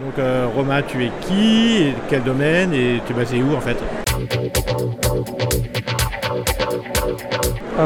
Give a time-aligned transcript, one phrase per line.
[0.00, 3.60] Donc euh, Romain, tu es qui et Quel domaine Et tu es basé où en
[3.60, 3.76] fait?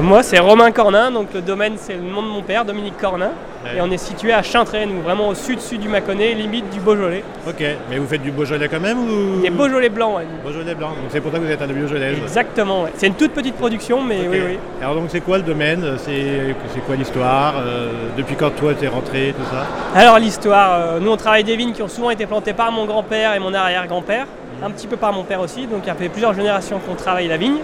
[0.02, 3.30] Moi, c'est Romain Cornin, donc le domaine, c'est le nom de mon père, Dominique Cornin.
[3.64, 3.78] Ouais.
[3.78, 7.24] Et on est situé à Chintré, nous, vraiment au sud-sud du Mâconnais, limite du Beaujolais.
[7.46, 9.40] Ok, mais vous faites du Beaujolais quand même ou?
[9.42, 10.26] Des Beaujolais blancs, ouais.
[10.44, 12.12] Beaujolais blanc, donc c'est pour ça que vous êtes un Beaujolais.
[12.12, 12.92] Exactement, ouais.
[12.96, 14.58] C'est une toute petite production, mais oui, oui.
[14.80, 15.84] Alors donc c'est quoi le domaine?
[15.98, 16.54] C'est
[16.86, 17.54] quoi l'histoire?
[17.58, 19.66] Euh, Depuis quand toi t'es rentré, tout ça?
[19.98, 22.84] Alors l'histoire, euh, nous on travaille des vignes qui ont souvent été plantées par mon
[22.84, 24.26] grand-père et mon arrière-grand-père,
[24.62, 26.94] un petit peu par mon père aussi, donc il y a fait plusieurs générations qu'on
[26.94, 27.58] travaille la vigne.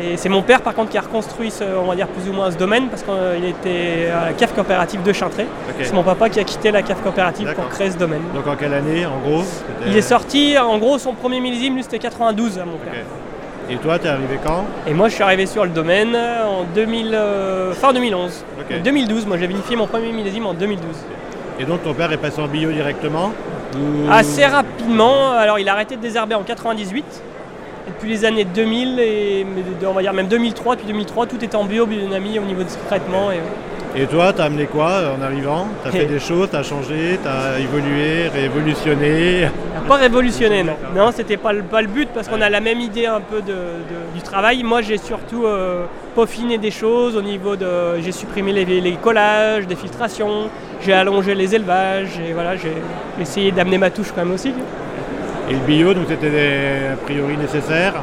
[0.00, 2.32] Et c'est mon père par contre qui a reconstruit, ce, on va dire plus ou
[2.32, 5.46] moins ce domaine, parce qu'il était à la cave coopérative de Chintré.
[5.82, 8.22] C'est mon papa qui a quitté la cave coopérative pour créer ce domaine.
[8.34, 9.42] Donc en quelle année en gros
[9.86, 12.94] Il est sorti, en gros son premier millésime, lui c'était 92 à mon père.
[13.70, 17.14] Et toi t'es arrivé quand Et moi je suis arrivé sur le domaine en 2000,
[17.14, 18.44] euh, fin 2011.
[18.60, 18.76] Ok.
[18.78, 20.84] En 2012, moi j'ai vinifié mon premier millésime en 2012.
[21.60, 23.30] Et donc ton père est passé en bio directement
[23.76, 27.04] ou- Assez rapidement, alors il a arrêté de désherber en 98.
[27.86, 29.46] Et depuis les années 2000 et
[29.86, 32.68] on va dire même 2003, puis 2003, tout était en bio, biodynamie au niveau de
[32.68, 33.30] ce traitement.
[33.32, 33.40] Et,
[34.02, 35.66] Et toi t'as amené quoi euh, en arrivant?
[35.82, 39.48] T'as fait des choses, t'as changé, t'as évolué, révolutionné?
[39.88, 40.74] Pas révolutionné, non.
[40.94, 43.40] Non, c'était pas le, pas le but parce qu'on a la même idée un peu
[43.42, 44.62] de, de- du travail.
[44.62, 47.98] Moi, j'ai surtout euh, peaufiné des choses au niveau de.
[48.00, 50.48] J'ai supprimé les, les collages, des filtrations,
[50.84, 52.72] j'ai allongé les élevages et voilà, j'ai
[53.20, 54.52] essayé d'amener ma touche quand même aussi.
[55.50, 57.94] Et le bio donc c'était a priori nécessaire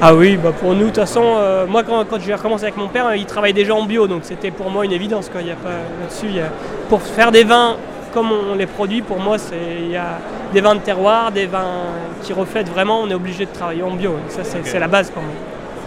[0.00, 2.76] Ah oui, bah pour nous, de toute façon, euh, moi quand, quand j'ai recommencé avec
[2.76, 5.28] mon père, euh, il travaille déjà en bio, donc c'était pour moi une évidence.
[5.30, 5.42] Quoi.
[5.42, 6.26] Y a pas là-dessus.
[6.26, 6.50] il y a-
[6.88, 7.76] Pour faire des vins
[8.12, 10.18] comme on les produit, pour moi, c'est il y a
[10.52, 11.86] des vins de terroir, des vins
[12.22, 13.00] qui reflètent vraiment.
[13.00, 14.16] On est obligé de travailler en bio.
[14.28, 15.32] et Ça, c'est la base pour moi.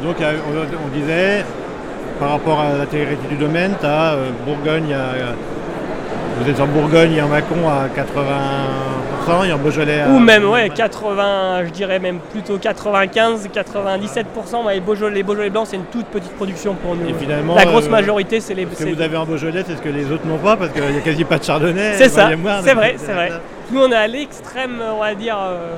[0.04, 1.46] Donc euh, on, on disait,
[2.20, 5.34] par rapport à l'intégrité du domaine, tu as Bourgogne, euh,
[6.42, 8.02] vous êtes en Bourgogne et en Mâcon à 80%
[9.46, 10.04] et en Beaujolais.
[10.10, 14.66] Ou même, ouais, 80, je dirais même plutôt 95, 97%.
[14.66, 17.10] Ouais, les, Beaujolais, les Beaujolais blancs, c'est une toute petite production pour nous.
[17.10, 18.68] Et finalement, la grosse euh, majorité, c'est les.
[18.74, 20.84] Ce que vous avez en Beaujolais, c'est ce que les autres n'ont pas parce qu'il
[20.84, 21.94] n'y a quasi pas de chardonnay.
[21.98, 22.30] C'est ça,
[22.64, 23.32] c'est vrai, c'est vrai.
[23.72, 25.76] Nous, on est à l'extrême, on va dire, euh,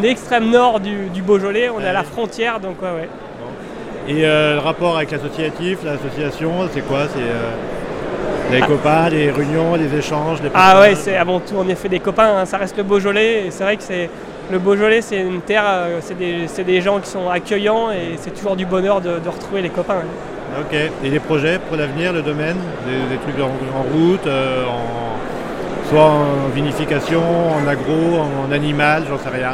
[0.00, 3.08] l'extrême nord du, du Beaujolais, on est à la frontière, donc ouais, ouais.
[4.08, 7.02] Et euh, le rapport avec l'associatif, l'association, c'est quoi?
[7.12, 7.50] C'est euh,
[8.50, 11.88] des copains, des réunions, des échanges, des Ah ouais, c'est avant tout, on est fait
[11.88, 14.10] des copains, hein, ça reste le Beaujolais, et c'est vrai que c'est
[14.50, 18.16] le Beaujolais, c'est une terre, euh, c'est des, c'est des gens qui sont accueillants, et
[18.18, 20.02] c'est toujours du bonheur de, de retrouver les copains.
[20.02, 20.60] hein.
[20.60, 20.76] Ok.
[21.04, 22.56] Et des projets pour l'avenir, le domaine?
[22.86, 27.22] Des, des trucs en, en route, euh, en, soit en vinification,
[27.54, 28.18] en agro,
[28.48, 29.52] en animal, j'en sais rien.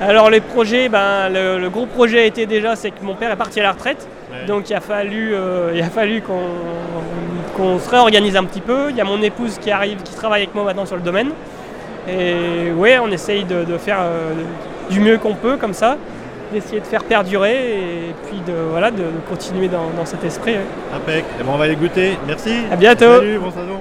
[0.00, 3.36] Alors les projets, ben, le, le gros projet était déjà, c'est que mon père est
[3.36, 4.46] parti à la retraite, Ouais.
[4.46, 6.20] donc il a fallu, euh, il a fallu
[7.56, 8.90] qu'on se réorganise un petit peu.
[8.90, 11.30] Il y a mon épouse qui arrive, qui travaille avec moi maintenant sur le domaine.
[12.08, 14.32] Et ouais, on essaye de, de faire euh,
[14.90, 15.96] du mieux qu'on peut comme ça,
[16.52, 20.52] d'essayer de faire perdurer et puis de, voilà, de, de continuer dans, dans cet esprit.
[20.52, 20.96] ouais.
[20.96, 21.24] Impec.
[21.38, 22.18] Eh ben, on va les goûter.
[22.26, 22.54] Merci.
[22.72, 23.16] À bientôt.
[23.18, 23.80] Salut, bon salon.